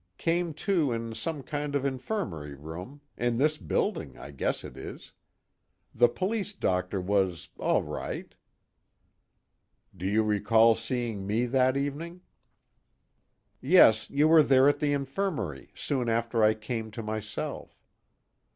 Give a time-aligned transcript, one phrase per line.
[0.17, 5.11] Came to in some kind of infirmary room in this building, I guess it is.
[5.93, 8.33] The police doctor was all right."
[9.95, 12.21] "Do you recall seeing me that evening?"
[13.61, 17.79] "Yes, you were there at the infirmary, soon after I came to myself."